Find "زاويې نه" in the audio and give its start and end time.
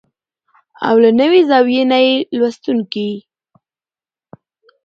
1.49-1.97